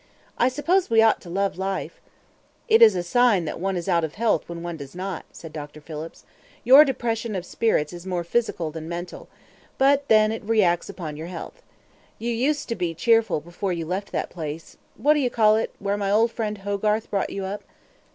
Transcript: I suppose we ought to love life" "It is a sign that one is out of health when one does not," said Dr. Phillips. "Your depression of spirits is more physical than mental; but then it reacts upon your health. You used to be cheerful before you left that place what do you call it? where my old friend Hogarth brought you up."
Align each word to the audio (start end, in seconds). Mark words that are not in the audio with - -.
I 0.35 0.47
suppose 0.49 0.89
we 0.89 1.03
ought 1.03 1.21
to 1.21 1.29
love 1.29 1.59
life" 1.59 2.01
"It 2.67 2.81
is 2.81 2.95
a 2.95 3.03
sign 3.03 3.45
that 3.45 3.59
one 3.59 3.77
is 3.77 3.87
out 3.87 4.03
of 4.03 4.15
health 4.15 4.49
when 4.49 4.63
one 4.63 4.75
does 4.75 4.95
not," 4.95 5.25
said 5.31 5.53
Dr. 5.53 5.79
Phillips. 5.79 6.25
"Your 6.63 6.83
depression 6.83 7.35
of 7.35 7.45
spirits 7.45 7.93
is 7.93 8.07
more 8.07 8.23
physical 8.23 8.71
than 8.71 8.89
mental; 8.89 9.29
but 9.77 10.07
then 10.07 10.31
it 10.31 10.43
reacts 10.43 10.89
upon 10.89 11.17
your 11.17 11.27
health. 11.27 11.61
You 12.17 12.31
used 12.31 12.67
to 12.69 12.75
be 12.75 12.95
cheerful 12.95 13.41
before 13.41 13.73
you 13.73 13.85
left 13.85 14.11
that 14.11 14.31
place 14.31 14.75
what 14.97 15.13
do 15.13 15.19
you 15.19 15.29
call 15.29 15.55
it? 15.55 15.71
where 15.77 15.97
my 15.97 16.09
old 16.09 16.31
friend 16.31 16.57
Hogarth 16.57 17.11
brought 17.11 17.29
you 17.29 17.45
up." 17.45 17.61